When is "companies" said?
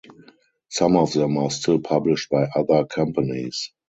2.87-3.71